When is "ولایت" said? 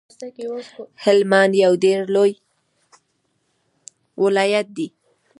4.23-4.67